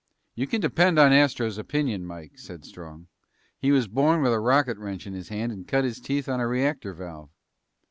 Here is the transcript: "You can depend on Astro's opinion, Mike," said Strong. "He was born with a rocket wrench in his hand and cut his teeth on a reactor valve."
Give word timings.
"You 0.33 0.47
can 0.47 0.61
depend 0.61 0.97
on 0.97 1.13
Astro's 1.13 1.59
opinion, 1.59 2.07
Mike," 2.07 2.39
said 2.39 2.65
Strong. 2.65 3.05
"He 3.59 3.71
was 3.71 3.87
born 3.87 4.23
with 4.23 4.33
a 4.33 4.39
rocket 4.39 4.79
wrench 4.79 5.05
in 5.05 5.13
his 5.13 5.29
hand 5.29 5.51
and 5.51 5.67
cut 5.67 5.83
his 5.83 6.01
teeth 6.01 6.27
on 6.27 6.39
a 6.39 6.47
reactor 6.47 6.95
valve." 6.95 7.29